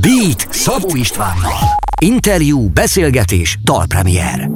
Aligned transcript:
Beat 0.00 0.46
Szabó 0.50 0.94
Istvánnal. 0.94 1.78
Interjú, 2.02 2.68
beszélgetés, 2.68 3.58
dalpremier. 3.64 4.50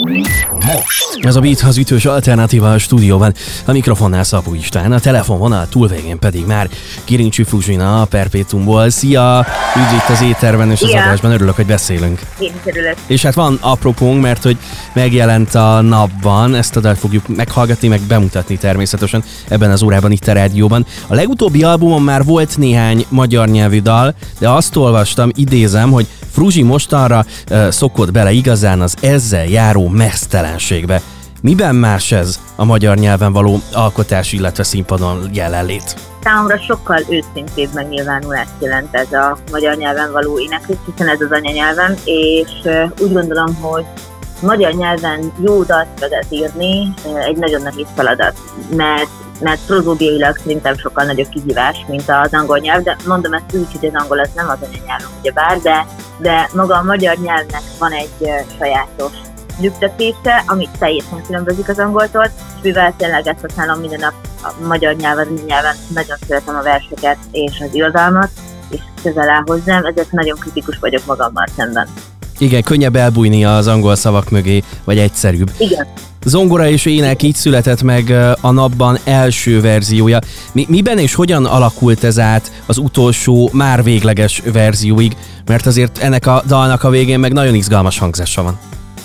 Most. 0.51 1.19
Ez 1.21 1.37
a 1.37 1.41
Beat 1.41 1.61
az 1.61 1.77
ütős 1.77 2.05
alternatíva 2.05 2.73
a 2.73 2.79
stúdióban. 2.79 3.35
A 3.65 3.73
mikrofonnál 3.73 4.25
Szabó 4.25 4.55
István, 4.55 4.93
a 4.93 5.01
telefonvonal 5.01 5.69
túlvégén 5.69 6.19
pedig 6.19 6.47
már 6.47 6.69
Kirincsi 7.05 7.43
Fruzsina 7.43 8.01
a 8.01 8.05
Perpétumból. 8.05 8.91
Szia! 8.91 9.47
Üdv 9.77 9.95
itt 9.95 10.09
az 10.09 10.23
éterben 10.23 10.71
és 10.71 10.81
az 10.83 10.89
Szia. 10.89 11.03
adásban, 11.03 11.31
örülök, 11.31 11.55
hogy 11.55 11.67
beszélünk. 11.67 12.21
Én 12.39 12.53
is 12.65 12.73
örülök. 12.73 12.95
És 13.07 13.23
hát 13.23 13.35
van 13.35 13.59
apropónk, 13.61 14.21
mert 14.21 14.43
hogy 14.43 14.57
megjelent 14.93 15.55
a 15.55 15.81
napban, 15.81 16.55
ezt 16.55 16.77
a 16.77 16.81
dalt 16.81 16.99
fogjuk 16.99 17.37
meghallgatni, 17.37 17.89
meg 17.89 18.01
bemutatni 18.01 18.57
természetesen 18.57 19.25
ebben 19.49 19.71
az 19.71 19.83
órában 19.83 20.13
itt 20.13 20.27
a 20.27 20.33
rádióban. 20.33 20.87
A 21.07 21.15
legutóbbi 21.15 21.63
albumon 21.63 22.03
már 22.03 22.25
volt 22.25 22.59
néhány 22.59 23.05
magyar 23.09 23.49
nyelvű 23.49 23.81
dal, 23.81 24.15
de 24.39 24.49
azt 24.49 24.77
olvastam, 24.77 25.31
idézem, 25.35 25.91
hogy 25.91 26.07
Fruzsi 26.31 26.63
mostanra 26.63 27.25
uh, 27.51 27.69
szokott 27.69 28.11
bele 28.11 28.31
igazán 28.31 28.81
az 28.81 28.97
ezzel 29.01 29.45
járó 29.45 29.89
mesztelenségbe. 29.89 31.01
Miben 31.43 31.75
más 31.75 32.13
ez 32.13 32.41
a 32.57 32.65
magyar 32.65 32.97
nyelven 32.97 33.33
való 33.33 33.61
alkotás, 33.73 34.33
illetve 34.33 34.63
színpadon 34.63 35.31
jelenlét? 35.33 35.97
Számomra 36.23 36.59
sokkal 36.59 37.01
őszintébb 37.09 37.69
megnyilvánulást 37.75 38.51
jelent 38.59 38.95
ez 38.95 39.13
a 39.13 39.39
magyar 39.51 39.77
nyelven 39.77 40.13
való 40.13 40.41
éneklés, 40.41 40.77
hiszen 40.93 41.09
ez 41.09 41.21
az 41.21 41.31
anyanyelvem, 41.31 41.95
és 42.05 42.51
úgy 43.01 43.13
gondolom, 43.13 43.55
hogy 43.55 43.85
magyar 44.41 44.73
nyelven 44.73 45.33
jó 45.43 45.63
dalt 45.63 45.87
szöveget 45.95 46.27
írni 46.29 46.95
egy 47.27 47.37
nagyon 47.37 47.63
nehéz 47.63 47.87
feladat, 47.95 48.35
mert 48.77 49.09
mert 49.41 49.61
prozódiailag 49.67 50.37
szerintem 50.37 50.77
sokkal 50.77 51.05
nagyobb 51.05 51.29
kihívás, 51.29 51.85
mint 51.89 52.09
az 52.09 52.33
angol 52.33 52.59
nyelv, 52.59 52.83
de 52.83 52.97
mondom 53.07 53.33
ezt 53.33 53.55
úgy, 53.55 53.79
hogy 53.81 53.89
az 53.89 54.03
angol 54.03 54.21
az 54.21 54.31
nem 54.35 54.49
az 54.49 54.59
anyanyelvem, 54.61 55.09
ugyebár, 55.21 55.59
de, 55.59 55.87
de 56.19 56.49
maga 56.55 56.75
a 56.75 56.83
magyar 56.83 57.17
nyelvnek 57.17 57.63
van 57.79 57.93
egy 57.93 58.31
sajátos 58.59 59.13
lüktetése, 59.61 60.45
ami 60.47 60.69
teljesen 60.79 61.23
különbözik 61.27 61.69
az 61.69 61.79
angoltól, 61.79 62.25
és 62.25 62.63
mivel 62.63 62.95
tényleg 62.97 63.27
ezt 63.27 63.41
használom 63.41 63.81
minden 63.81 64.01
nap 64.01 64.15
a 64.43 64.67
magyar 64.67 64.95
nyelven, 64.97 65.29
nyelven, 65.47 65.77
nagyon 65.95 66.17
szeretem 66.27 66.57
a 66.57 66.63
verseket 66.63 67.17
és 67.31 67.61
az 67.61 67.75
irodalmat, 67.75 68.31
és 68.71 68.81
közel 69.03 69.31
áll 69.31 69.43
hozzám, 69.47 69.85
ezért 69.85 70.11
nagyon 70.11 70.39
kritikus 70.39 70.79
vagyok 70.79 71.07
magammal 71.07 71.47
szemben. 71.57 71.89
Igen, 72.39 72.63
könnyebb 72.63 72.97
elbújni 72.97 73.45
az 73.45 73.67
angol 73.67 73.95
szavak 73.95 74.31
mögé, 74.31 74.63
vagy 74.85 74.99
egyszerűbb. 74.99 75.51
Igen, 75.59 75.87
Zongora 76.25 76.67
és 76.67 76.85
ének 76.85 77.23
így 77.23 77.35
született 77.35 77.83
meg 77.83 78.11
a 78.41 78.51
napban 78.51 78.99
első 79.05 79.61
verziója. 79.61 80.19
Mi, 80.53 80.67
miben 80.69 80.99
és 80.99 81.15
hogyan 81.15 81.45
alakult 81.45 82.05
ez 82.05 82.19
át 82.19 82.53
az 82.67 82.79
utolsó, 82.79 83.51
már 83.53 83.83
végleges 83.83 84.43
verzióig? 84.53 85.17
Mert 85.47 85.67
azért 85.67 85.99
ennek 85.99 86.27
a 86.27 86.43
dalnak 86.47 86.85
a 86.85 86.89
végén 86.89 87.19
meg 87.19 87.33
nagyon 87.33 87.55
izgalmas 87.55 87.99
hangzása 87.99 88.43
van. 88.43 88.59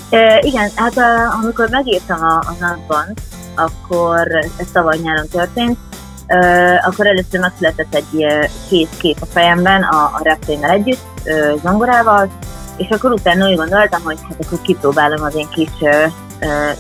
e, 0.09 0.39
igen 0.41 0.69
hát 0.75 0.97
a, 0.97 1.37
amikor 1.43 1.69
megírtam 1.69 2.23
a, 2.23 2.33
a 2.33 2.55
napban, 2.59 3.13
akkor 3.55 4.27
ez 4.57 4.67
tavaly 4.73 4.97
nyáron 5.03 5.27
történt, 5.27 5.77
e, 6.25 6.37
akkor 6.87 7.07
először 7.07 7.39
megszületett 7.39 7.95
egy 7.95 8.21
e, 8.21 8.49
kész 8.69 8.97
kép 8.97 9.17
a 9.19 9.25
fejemben 9.25 9.81
a, 9.81 10.03
a 10.03 10.19
refrénnel 10.23 10.69
együtt, 10.69 11.05
e, 11.23 11.31
zongorával, 11.63 12.29
és 12.79 12.87
akkor 12.89 13.11
utána 13.11 13.49
úgy 13.49 13.55
gondoltam, 13.55 14.01
hogy 14.03 14.17
hát 14.29 14.45
akkor 14.45 14.61
kipróbálom 14.61 15.23
az 15.23 15.35
én 15.35 15.47
kis 15.49 15.69
uh, 15.79 15.89
uh, 15.89 16.11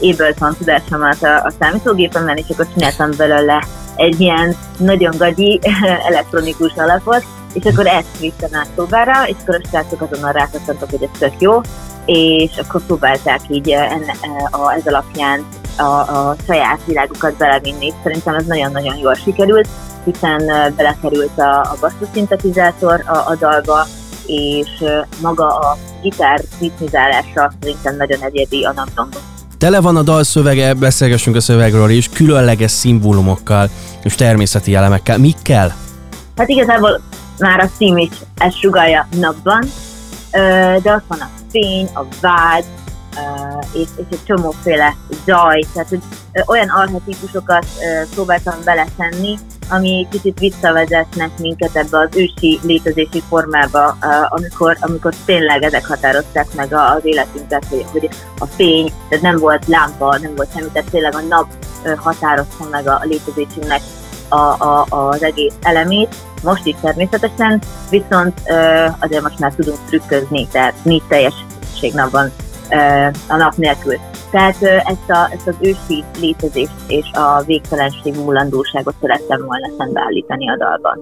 Ableton 0.01 0.55
tudásomat 0.57 1.23
a, 1.23 1.43
a 1.43 1.51
számítógépemben, 1.59 2.37
és 2.37 2.45
akkor 2.49 2.67
csináltam 2.73 3.09
belőle 3.17 3.63
egy 3.95 4.19
ilyen 4.21 4.55
nagyon 4.77 5.17
gagyi 5.17 5.59
elektronikus 6.09 6.73
alapot, 6.75 7.23
és 7.53 7.65
akkor 7.65 7.87
ezt 7.87 8.19
vittem 8.19 8.49
át 8.53 8.69
próbára, 8.75 9.27
és 9.27 9.35
akkor 9.41 9.55
a 9.55 9.67
srácok 9.69 10.01
azonnal 10.01 10.31
rákattantok, 10.31 10.89
hogy 10.89 11.03
ez 11.03 11.19
tök 11.19 11.33
jó, 11.41 11.61
és 12.05 12.57
akkor 12.57 12.81
próbálták 12.85 13.39
így 13.49 13.69
enne, 13.69 14.13
a, 14.51 14.73
ez 14.73 14.85
alapján 14.85 15.45
a, 15.77 15.83
a 15.83 16.35
saját 16.45 16.79
világukat 16.85 17.37
belevinni. 17.37 17.93
Szerintem 18.03 18.35
ez 18.35 18.45
nagyon-nagyon 18.45 18.97
jól 18.97 19.13
sikerült, 19.13 19.67
hiszen 20.03 20.73
belekerült 20.75 21.39
a, 21.39 21.59
a 21.59 21.77
basszuszinthetizátor 21.79 23.03
a, 23.07 23.17
a 23.17 23.35
dalba, 23.39 23.85
és 24.25 24.83
maga 25.21 25.47
a 25.47 25.77
gitár 26.01 26.41
ritmizálása 26.59 27.51
szerintem 27.59 27.95
nagyon 27.95 28.21
egyedi 28.21 28.63
a 28.63 28.73
napzongban. 28.73 29.38
Tele 29.59 29.81
van 29.81 29.95
a 29.95 30.01
dal 30.01 30.23
szövege, 30.23 30.73
beszélgessünk 30.73 31.35
a 31.35 31.39
szövegről 31.39 31.89
is, 31.89 32.09
különleges 32.09 32.71
szimbólumokkal 32.71 33.69
és 34.03 34.15
természeti 34.15 34.75
elemekkel. 34.75 35.17
Mikkel? 35.17 35.75
Hát 36.35 36.49
igazából 36.49 37.01
már 37.39 37.59
a 37.59 37.69
cím 37.77 37.97
is 37.97 38.09
ezt 38.37 38.59
sugalja 38.59 39.07
napban, 39.19 39.65
de 40.81 40.93
ott 40.93 41.03
van 41.07 41.19
a 41.19 41.29
fény, 41.51 41.89
a 41.93 42.01
vágy, 42.21 42.65
és, 43.73 43.87
és 43.95 44.05
egy 44.11 44.23
csomóféle 44.27 44.95
zaj, 45.25 45.63
tehát 45.73 45.89
hogy 45.89 46.01
olyan 46.45 46.69
archetípusokat 46.69 47.65
ö, 47.65 48.03
próbáltam 48.13 48.55
beletenni, 48.63 49.37
ami 49.69 50.07
kicsit 50.11 50.39
visszavezetnek 50.39 51.29
minket 51.39 51.75
ebbe 51.75 51.97
az 51.97 52.09
ősi 52.15 52.59
létezési 52.63 53.23
formába, 53.27 53.97
ö, 54.01 54.07
amikor, 54.29 54.77
amikor 54.79 55.13
tényleg 55.25 55.63
ezek 55.63 55.85
határozták 55.85 56.47
meg 56.55 56.73
az 56.73 57.05
életünket, 57.05 57.65
hogy, 57.91 58.09
a 58.39 58.45
fény, 58.45 58.91
tehát 59.09 59.23
nem 59.23 59.37
volt 59.37 59.67
lámpa, 59.67 60.17
nem 60.21 60.35
volt 60.35 60.51
semmi, 60.53 60.69
tehát 60.73 60.89
tényleg 60.89 61.15
a 61.15 61.21
nap 61.21 61.47
ö, 61.83 61.93
határozta 61.95 62.67
meg 62.71 62.87
a, 62.87 63.01
létezésünknek 63.03 63.81
a, 64.29 64.35
a, 64.35 64.85
az 64.89 65.23
egész 65.23 65.53
elemét, 65.61 66.15
most 66.43 66.65
is 66.65 66.75
természetesen, 66.81 67.61
viszont 67.89 68.41
ö, 68.45 68.85
azért 68.99 69.23
most 69.23 69.39
már 69.39 69.53
tudunk 69.53 69.77
trükközni, 69.85 70.47
tehát 70.47 70.73
nincs 70.83 71.03
teljességnapban 71.07 72.31
ö, 72.69 73.07
a 73.27 73.35
nap 73.35 73.55
nélkül. 73.55 73.97
Tehát 74.31 74.61
ezt, 74.61 75.09
a, 75.09 75.29
ezt 75.33 75.47
az 75.47 75.55
ősi 75.59 76.03
létezést 76.19 76.71
és 76.87 77.05
a 77.13 77.43
végtelenség 77.45 78.15
múlandóságot 78.15 78.93
szerettem 79.01 79.45
volna 79.45 79.69
szembeállítani 79.77 80.49
a 80.49 80.57
dalban. 80.57 80.99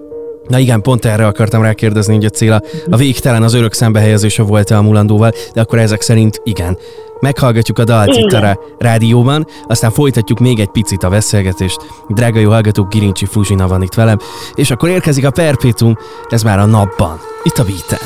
Na 0.48 0.58
igen, 0.58 0.82
pont 0.82 1.04
erre 1.04 1.26
akartam 1.26 1.62
rákérdezni, 1.62 2.14
hogy 2.14 2.24
a 2.24 2.28
cél 2.28 2.52
a, 2.52 2.62
a 2.90 2.96
végtelen 2.96 3.42
az 3.42 3.54
örök 3.54 3.72
szembehelyezése 3.72 4.42
volt-e 4.42 4.76
a 4.76 4.82
mulandóval, 4.82 5.32
de 5.52 5.60
akkor 5.60 5.78
ezek 5.78 6.00
szerint 6.00 6.40
igen. 6.44 6.78
Meghallgatjuk 7.20 7.78
a 7.78 7.84
dalt 7.84 8.16
itt 8.16 8.32
a 8.32 8.58
rádióban, 8.78 9.46
aztán 9.66 9.90
folytatjuk 9.90 10.38
még 10.38 10.58
egy 10.58 10.70
picit 10.70 11.02
a 11.02 11.08
beszélgetést. 11.08 11.80
Drága 12.08 12.38
jó 12.38 12.50
hallgatók, 12.50 12.88
Girincsi 12.88 13.26
Fruzsina 13.26 13.68
van 13.68 13.82
itt 13.82 13.94
velem, 13.94 14.18
és 14.54 14.70
akkor 14.70 14.88
érkezik 14.88 15.26
a 15.26 15.30
Perpétum, 15.30 15.96
ez 16.28 16.42
már 16.42 16.58
a 16.58 16.64
napban, 16.64 17.18
itt 17.42 17.56
a 17.56 17.64
beat 17.64 18.00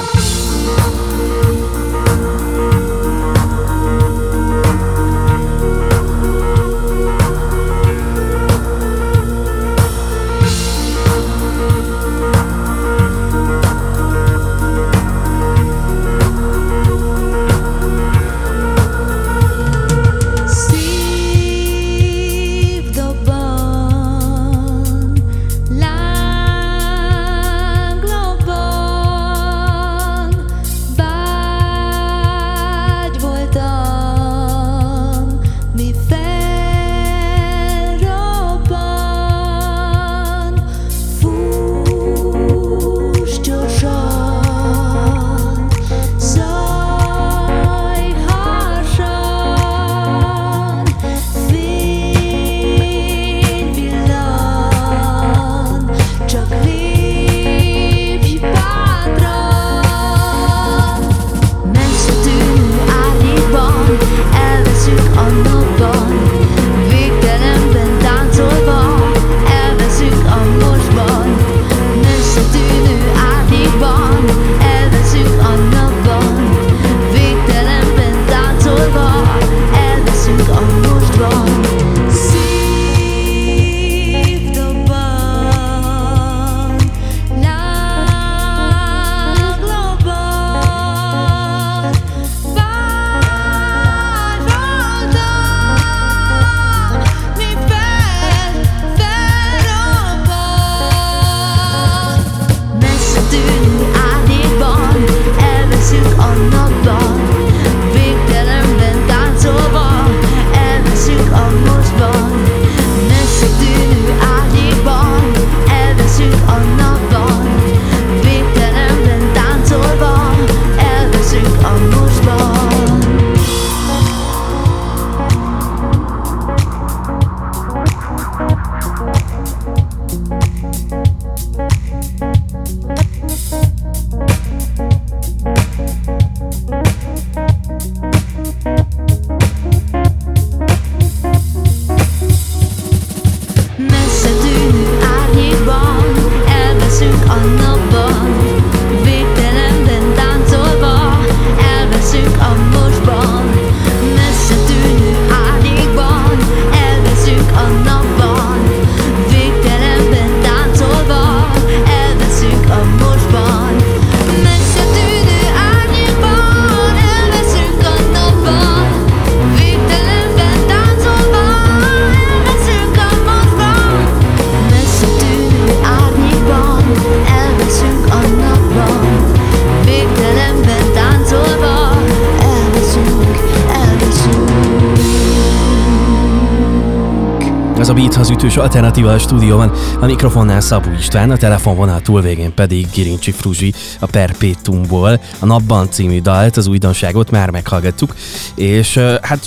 a 187.93 187.95
Beat 187.95 188.31
ütős 188.31 188.57
alternatíva 188.57 189.13
a 189.13 189.19
stúdióban, 189.19 189.73
a 190.01 190.07
mikrofonnál 190.07 190.61
Szabó 190.61 190.91
István, 190.99 191.31
a 191.31 191.37
telefonvonal 191.37 192.01
túlvégén 192.01 192.55
pedig 192.55 192.87
Girincsi 192.95 193.31
Fruzsi 193.31 193.73
a 194.01 194.07
Perpétumból. 194.07 195.21
A 195.39 195.47
Napban 195.47 195.91
című 195.91 196.21
dalt, 196.21 196.57
az 196.57 196.67
újdonságot 196.67 197.31
már 197.31 197.51
meghallgattuk, 197.51 198.15
és 198.55 198.99
hát 199.23 199.47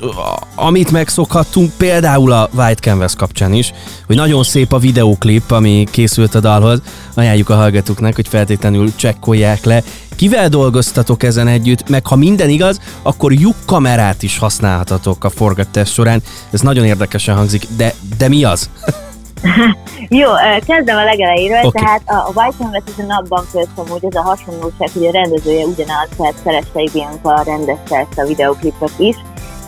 amit 0.56 0.92
megszokhattunk 0.92 1.72
például 1.78 2.32
a 2.32 2.50
White 2.54 2.82
Canvas 2.82 3.16
kapcsán 3.16 3.54
is, 3.54 3.74
hogy 4.08 4.16
nagyon 4.16 4.44
szép 4.44 4.74
a 4.74 4.80
videóklip, 4.80 5.52
ami 5.52 5.88
készült 5.92 6.36
a 6.36 6.40
dalhoz, 6.40 6.82
ajánljuk 7.14 7.50
a 7.50 7.56
hallgatóknak, 7.56 8.16
hogy 8.16 8.28
feltétlenül 8.28 8.96
csekkolják 8.96 9.64
le, 9.64 9.84
Kivel 10.16 10.50
dolgoztatok 10.50 11.24
ezen 11.24 11.48
együtt, 11.48 11.90
meg 11.90 12.08
ha 12.08 12.16
minden 12.16 12.50
igaz, 12.50 12.80
akkor 13.02 13.32
lyuk 13.32 13.56
kamerát 13.66 14.24
is 14.24 14.38
használhatatok 14.38 15.24
a 15.24 15.30
forgatás 15.30 15.92
során. 15.92 16.22
Ez 16.52 16.62
nagyon 16.62 16.86
érdekesen 16.86 17.36
hangzik, 17.36 17.68
de, 17.78 17.94
de 18.18 18.28
mi 18.28 18.44
az? 18.44 18.70
Jó, 20.20 20.30
kezdem 20.66 20.98
a 20.98 21.04
legelejéről, 21.04 21.64
okay. 21.64 21.84
tehát 21.84 22.02
a, 22.06 22.32
White 22.36 22.56
Canvas 22.58 22.82
is 22.88 23.04
a 23.04 23.06
napban 23.06 23.46
közt 23.52 23.70
amúgy 23.76 24.06
ez 24.06 24.16
a 24.16 24.22
hasonlóság, 24.22 24.90
hogy 24.94 25.06
a 25.06 25.12
rendezője 25.12 25.66
ugyanaz, 25.66 26.08
tehát 26.18 26.34
Szerestei 26.44 26.90
Bianca 26.94 27.44
rendezte 27.46 27.98
ezt 27.98 28.20
a 28.20 28.26
videoklipet 28.26 28.94
is, 28.98 29.16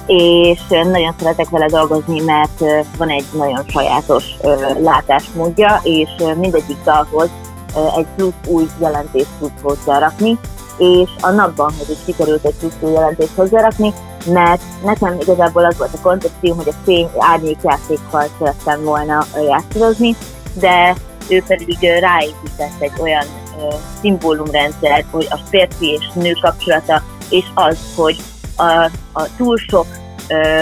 és 0.06 0.60
nagyon 0.70 1.16
szeretek 1.20 1.50
vele 1.50 1.66
dolgozni, 1.66 2.22
mert 2.22 2.60
van 2.98 3.10
egy 3.10 3.26
nagyon 3.38 3.66
sajátos 3.68 4.24
látásmódja, 4.82 5.80
és 5.84 6.10
mindegyik 6.40 6.78
dalhoz 6.84 7.30
egy 7.98 8.08
plusz 8.16 8.34
új 8.48 8.68
jelentést 8.80 9.30
tud 9.40 9.52
hozzárakni, 9.62 10.40
és 10.78 11.10
a 11.22 11.30
napban, 11.30 11.74
hogy 11.78 11.90
is 11.90 11.98
sikerült 12.06 12.46
egy 12.46 12.56
plusz 12.60 12.78
új 12.80 12.92
jelentést 12.92 13.36
hozzárakni, 13.36 13.94
mert 14.26 14.62
nekem 14.84 15.18
igazából 15.20 15.66
az 15.66 15.78
volt 15.78 15.94
a 15.94 16.02
koncepció, 16.02 16.54
hogy 16.54 16.68
a 16.68 16.84
fény 16.84 17.10
árnyékjátékkal 17.18 18.26
szerettem 18.40 18.84
volna 18.84 19.26
játszozni, 19.48 20.16
de 20.54 20.96
ő 21.30 21.44
pedig 21.48 21.78
ráépített 21.80 22.80
egy 22.80 23.00
olyan 23.02 23.26
szimbólumrendszert, 24.02 25.06
hogy 25.12 25.28
a 25.30 25.40
férfi 25.50 25.88
és 25.88 26.06
nő 26.14 26.32
kapcsolata, 26.42 27.04
és 27.30 27.46
az, 27.54 27.78
hogy 27.96 28.18
a, 28.56 28.92
a 29.14 29.36
túl 29.38 29.58
sok 29.58 29.86
ö, 30.28 30.62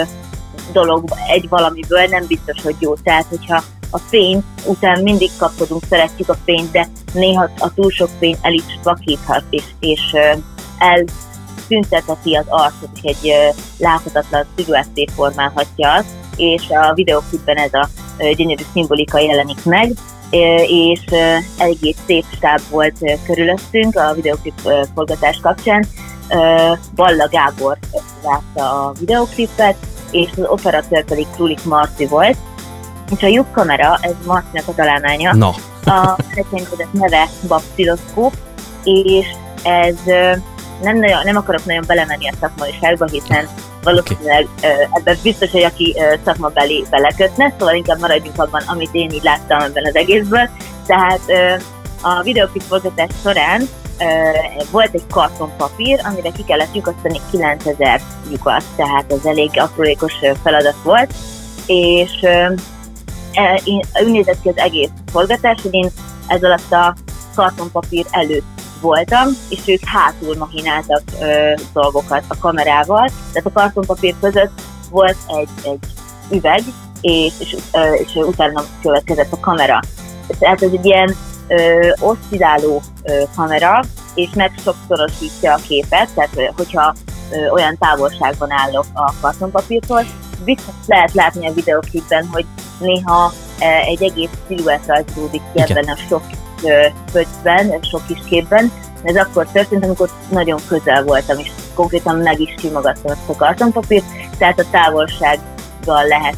dolog 0.72 1.04
egy 1.28 1.48
valamiből 1.48 2.06
nem 2.06 2.26
biztos, 2.26 2.62
hogy 2.62 2.76
jó. 2.78 2.94
Tehát, 2.94 3.26
hogyha 3.28 3.62
a 3.90 3.98
fény 3.98 4.42
után 4.66 5.02
mindig 5.02 5.30
kapkodunk, 5.38 5.82
szeretjük 5.88 6.28
a 6.28 6.36
fényt, 6.44 6.70
de 6.70 6.88
néha 7.12 7.50
a 7.58 7.74
túl 7.74 7.90
sok 7.90 8.08
fény 8.18 8.36
el 8.40 8.52
is 8.52 8.78
vakíthat, 8.82 9.44
és, 9.50 9.64
és 9.80 10.00
elszüntetheti 10.78 12.34
az 12.34 12.44
arcot, 12.48 12.90
és 12.92 13.02
egy 13.02 13.32
láthatatlan 13.78 14.46
szüvületté 14.56 15.06
formálhatja 15.14 15.92
azt, 15.92 16.08
és 16.36 16.68
a 16.68 16.94
videóklipben 16.94 17.56
ez 17.56 17.72
a 17.72 17.88
gyönyörű 18.36 18.62
szimbolika 18.72 19.18
jelenik 19.18 19.64
meg, 19.64 19.92
és 20.66 21.00
egész 21.58 21.96
szép 22.06 22.24
stáb 22.34 22.60
volt 22.70 23.20
körülöttünk 23.26 23.96
a 23.96 24.12
videoklip 24.14 24.60
forgatás 24.94 25.38
kapcsán. 25.42 25.86
Balla 26.94 27.28
Gábor 27.28 27.78
látta 28.22 28.86
a 28.86 28.92
videoklipet, 28.98 29.76
és 30.10 30.30
az 30.36 30.44
operatőr 30.46 31.04
pedig 31.04 31.26
Krulik 31.34 31.64
Marci 31.64 32.06
volt, 32.06 32.36
és 33.10 33.22
a 33.22 33.26
lyuk 33.26 33.52
kamera, 33.52 33.98
ez 34.00 34.12
Marcinak 34.26 34.68
a 34.68 34.74
találmánya. 34.74 35.34
No. 35.34 35.50
a 35.84 36.16
frekvenciadat 36.30 36.92
neve 36.92 37.28
babsziloszkóp, 37.48 38.32
és 38.84 39.26
ez 39.62 39.94
nem, 40.82 40.98
nagyon, 40.98 41.20
nem 41.24 41.36
akarok 41.36 41.64
nagyon 41.64 41.84
belemenni 41.86 42.28
a 42.28 42.34
szakmaiságba, 42.40 43.06
hiszen 43.06 43.48
valószínűleg 43.82 44.48
okay. 44.56 44.70
ebben 44.90 45.16
biztos, 45.22 45.50
hogy 45.50 45.62
aki 45.62 45.96
szakmabeli 46.24 46.84
belekötne, 46.90 47.54
szóval 47.58 47.74
inkább 47.74 48.00
maradjunk 48.00 48.40
abban, 48.40 48.62
amit 48.66 48.88
én 48.92 49.10
így 49.10 49.22
láttam 49.22 49.60
ebben 49.60 49.86
az 49.86 49.96
egészből. 49.96 50.48
Tehát 50.86 51.20
a 52.02 52.22
videóklip 52.22 52.62
forgatás 52.62 53.10
során 53.22 53.68
volt 54.70 54.94
egy 54.94 55.06
kartonpapír, 55.10 56.00
amire 56.04 56.30
ki 56.30 56.44
kellett 56.44 56.74
lyukasztani 56.74 57.20
9000 57.30 58.00
lyukat, 58.30 58.64
tehát 58.76 59.12
ez 59.12 59.24
elég 59.24 59.50
aprólékos 59.54 60.14
feladat 60.42 60.76
volt, 60.82 61.14
és 61.66 62.10
én, 63.64 63.80
úgy 64.04 64.12
nézett 64.12 64.42
ki 64.42 64.48
az 64.48 64.58
egész 64.58 64.90
forgatás, 65.12 65.62
hogy 65.62 65.74
én 65.74 65.90
ez 66.26 66.42
alatt 66.42 66.72
a 66.72 66.94
kartonpapír 67.34 68.06
előtt 68.10 68.44
voltam, 68.80 69.28
és 69.48 69.60
ők 69.66 69.84
hátul 69.84 70.36
machináltak 70.38 71.02
ö, 71.20 71.52
dolgokat 71.72 72.24
a 72.28 72.38
kamerával. 72.38 73.08
Tehát 73.32 73.46
a 73.46 73.52
kartonpapír 73.52 74.14
között 74.20 74.60
volt 74.90 75.16
egy, 75.26 75.48
egy 75.62 75.78
üveg, 76.30 76.62
és, 77.00 77.32
és, 77.38 77.56
ö, 77.72 77.92
és 77.92 78.14
utána 78.14 78.64
következett 78.82 79.32
a 79.32 79.40
kamera. 79.40 79.80
Tehát 80.38 80.62
ez 80.62 80.70
egy 80.72 80.84
ilyen 80.84 81.16
ö, 81.48 81.90
oszcilláló 82.00 82.82
ö, 83.02 83.22
kamera, 83.36 83.80
és 84.14 84.28
meg 84.34 84.52
sokszorosítja 84.64 85.52
a 85.52 85.60
képet, 85.68 86.08
tehát 86.14 86.52
hogyha 86.56 86.94
ö, 87.30 87.48
olyan 87.48 87.76
távolságban 87.78 88.50
állok 88.50 88.86
a 88.92 89.12
kartonpapírtól, 89.20 90.04
biztos 90.44 90.74
lehet 90.86 91.12
látni 91.12 91.46
a 91.46 91.52
videóklipben, 91.52 92.28
hogy 92.32 92.44
néha 92.78 93.32
e, 93.58 93.80
egy 93.86 94.02
egész 94.02 94.30
sziluett 94.48 94.86
rajzolódik 94.86 95.42
ki 95.52 95.60
ebben 95.60 95.84
a 95.84 95.96
sok 96.08 96.22
pöcsben, 97.12 97.82
sok 97.82 98.06
kis 98.06 98.18
képben. 98.28 98.72
Ez 99.02 99.16
akkor 99.16 99.46
történt, 99.52 99.84
amikor 99.84 100.10
nagyon 100.30 100.60
közel 100.68 101.04
voltam, 101.04 101.38
és 101.38 101.50
konkrétan 101.74 102.16
meg 102.16 102.40
is 102.40 102.54
simogattam 102.58 103.12
ezt 103.12 103.28
a 103.28 103.36
kartonpapírt, 103.36 104.04
tehát 104.38 104.60
a 104.60 104.70
távolsággal 104.70 106.06
lehet 106.08 106.36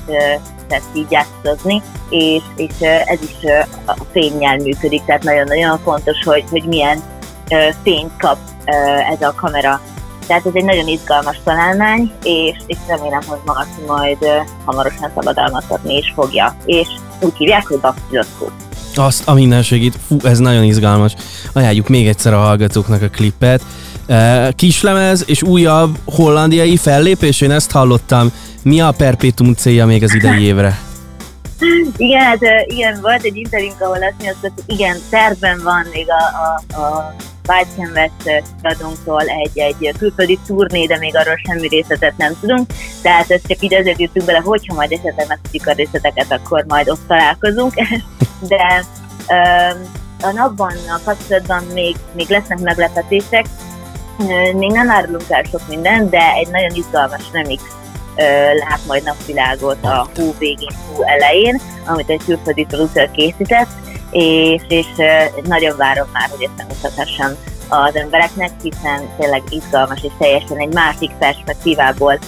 tehát 0.69 0.85
így 0.95 1.11
játszozni, 1.11 1.83
és, 2.09 2.43
és 2.57 2.81
ez 2.81 3.19
is 3.23 3.51
a 3.87 3.97
fényjel 4.13 4.57
működik, 4.57 5.05
tehát 5.05 5.23
nagyon-nagyon 5.23 5.79
fontos, 5.79 6.25
hogy, 6.25 6.45
hogy 6.51 6.65
milyen 6.65 7.03
fényt 7.83 8.13
kap 8.19 8.39
ez 9.11 9.23
a 9.23 9.35
kamera 9.35 9.81
tehát 10.29 10.47
ez 10.47 10.53
egy 10.55 10.65
nagyon 10.65 10.89
izgalmas 10.89 11.41
találmány, 11.45 12.13
és, 12.23 12.57
és 12.67 12.77
remélem, 12.89 13.21
hogy 13.27 13.39
Marci 13.45 13.83
majd 13.87 14.19
hamarosan 14.65 15.11
szabadalmaztatni 15.15 15.97
is 15.97 16.13
fogja. 16.15 16.57
És 16.65 16.89
úgy 17.21 17.37
hívják, 17.37 17.67
hogy 17.67 17.79
Baptiloszkó. 17.79 18.51
Azt 18.95 19.29
a 19.29 19.35
mindenségét, 19.35 19.97
fú, 20.07 20.17
ez 20.23 20.39
nagyon 20.39 20.63
izgalmas. 20.63 21.15
Ajánljuk 21.53 21.89
még 21.89 22.09
egyszer 22.09 22.33
a 22.33 22.39
hallgatóknak 22.39 23.03
a 23.03 23.09
klippet. 23.09 23.63
Kislemez 24.51 25.25
és 25.27 25.43
újabb 25.43 25.99
hollandiai 26.05 26.77
fellépés, 26.77 27.41
én 27.41 27.51
ezt 27.51 27.71
hallottam. 27.71 28.33
Mi 28.63 28.81
a 28.81 28.93
perpétum 28.97 29.55
célja 29.55 29.87
még 29.87 30.03
az 30.03 30.15
idei 30.15 30.43
évre? 30.43 30.79
igen, 31.97 32.21
hát 32.21 32.39
igen, 32.67 32.99
volt 33.01 33.23
egy 33.23 33.37
interjúnk, 33.37 33.81
ahol 33.81 33.97
azt 33.97 34.37
hogy 34.41 34.53
igen, 34.67 34.97
tervben 35.11 35.61
van 35.63 35.87
még 35.93 36.07
a, 36.09 36.23
a, 36.77 36.81
a 36.81 37.15
White 37.49 37.71
Canvas 37.77 38.11
kiadónktól 38.63 39.23
egy, 39.23 39.59
egy 39.59 39.95
külföldi 39.99 40.39
turné, 40.47 40.87
de 40.87 40.99
még 40.99 41.17
arról 41.17 41.41
semmi 41.47 41.69
részletet 41.69 42.17
nem 42.17 42.37
tudunk. 42.41 42.71
Tehát 43.03 43.31
ezt 43.31 43.47
csak 43.47 43.63
így 43.63 43.75
azért 43.75 44.01
jöttünk 44.01 44.27
bele, 44.27 44.39
hogyha 44.39 44.75
majd 44.75 44.93
esetleg 44.93 45.27
megtudjuk 45.29 45.67
a 45.67 45.73
részleteket, 45.73 46.33
akkor 46.33 46.65
majd 46.69 46.89
ott 46.89 47.07
találkozunk. 47.07 47.73
De 48.49 48.85
a 50.21 50.31
napban, 50.31 50.73
a 50.89 51.01
kapcsolatban 51.05 51.65
még, 51.73 51.97
még 52.13 52.29
lesznek 52.29 52.59
meglepetések. 52.59 53.47
Még 54.55 54.71
nem 54.71 54.91
árulunk 54.91 55.25
el 55.29 55.43
sok 55.43 55.69
minden, 55.69 56.11
de 56.11 56.33
egy 56.35 56.49
nagyon 56.49 56.75
izgalmas 56.75 57.23
remix 57.33 57.63
lát 58.69 58.81
majd 58.87 59.03
napvilágot 59.03 59.85
a 59.85 60.09
hú 60.15 60.35
végén, 60.39 60.77
hú 60.87 61.03
elején, 61.03 61.61
amit 61.87 62.11
egy 62.11 62.21
külföldi 62.25 62.65
producer 62.65 63.11
készített, 63.11 63.69
és, 64.11 64.63
és 64.69 64.87
nagyon 65.43 65.77
várom 65.77 66.09
már, 66.13 66.29
hogy 66.31 66.43
ezt 66.43 66.57
megmutathassam 66.57 67.31
az 67.69 67.97
embereknek, 67.97 68.51
hiszen 68.63 69.09
tényleg 69.19 69.43
izgalmas 69.49 70.03
és 70.03 70.13
teljesen 70.19 70.59
egy 70.59 70.73
másik 70.73 71.11
perspektívából 71.19 72.19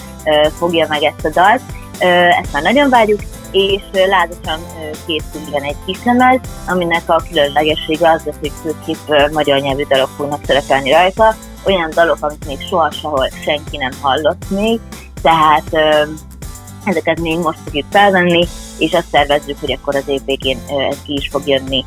fogja 0.58 0.86
meg 0.88 1.02
ezt 1.02 1.24
a 1.24 1.30
dalt. 1.40 1.62
Ezt 2.42 2.52
már 2.52 2.62
nagyon 2.62 2.90
várjuk, 2.90 3.20
és 3.50 3.82
lázasan 3.92 4.60
készül 5.06 5.40
igen 5.48 5.62
egy 5.62 5.76
kislemez, 5.86 6.38
aminek 6.66 7.02
a 7.06 7.22
különlegessége 7.28 8.10
az 8.10 8.22
lesz, 8.24 8.36
hogy 8.40 8.52
főképp 8.62 9.32
magyar 9.32 9.60
nyelvű 9.60 9.84
dalok 9.88 10.10
fognak 10.16 10.44
szerepelni 10.44 10.90
rajta, 10.90 11.34
olyan 11.64 11.90
dalok, 11.94 12.18
amit 12.20 12.46
még 12.46 12.60
soha 12.68 12.90
sehol 12.90 13.28
senki 13.44 13.76
nem 13.76 13.90
hallott 14.00 14.50
még, 14.50 14.80
tehát 15.22 15.70
ezeket 16.84 17.20
még 17.20 17.38
most 17.38 17.58
fogjuk 17.64 17.86
felvenni, 17.90 18.46
és 18.78 18.92
azt 18.92 19.10
tervezzük, 19.10 19.60
hogy 19.60 19.72
akkor 19.72 19.94
az 19.94 20.04
év 20.06 20.20
végén 20.24 20.58
ez 20.90 20.96
ki 21.06 21.12
is 21.12 21.28
fog 21.30 21.48
jönni. 21.48 21.84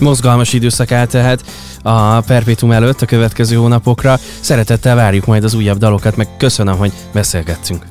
Mozgalmas 0.00 0.52
időszak 0.52 0.92
áll 0.92 1.06
tehát 1.06 1.40
a 1.82 2.20
Perpétum 2.20 2.70
előtt 2.70 3.02
a 3.02 3.06
következő 3.06 3.56
hónapokra. 3.56 4.18
Szeretettel 4.40 4.94
várjuk 4.94 5.26
majd 5.26 5.44
az 5.44 5.54
újabb 5.54 5.78
dalokat, 5.78 6.16
meg 6.16 6.28
köszönöm, 6.36 6.76
hogy 6.76 6.92
beszélgettünk. 7.12 7.86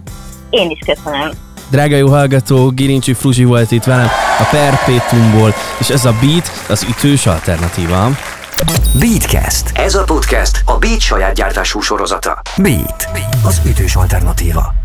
Én 0.49 0.69
is 0.69 0.79
köszönöm. 0.85 1.31
Drága 1.69 1.95
jó 1.95 2.07
hallgató, 2.07 2.69
Girincsi 2.69 3.13
Fruzsi 3.13 3.43
volt 3.43 3.71
itt 3.71 3.83
velem 3.83 4.07
a 4.39 4.47
Perpétumból, 4.51 5.53
és 5.79 5.89
ez 5.89 6.05
a 6.05 6.13
Beat 6.21 6.51
az 6.69 6.85
ütős 6.89 7.25
alternatíva. 7.25 8.09
Beatcast. 8.99 9.71
Ez 9.73 9.95
a 9.95 10.03
podcast 10.03 10.61
a 10.65 10.77
Beat 10.77 10.99
saját 10.99 11.33
gyártású 11.33 11.79
sorozata. 11.79 12.41
Beat, 12.57 13.07
az 13.43 13.61
ütős 13.65 13.95
alternatíva. 13.95 14.84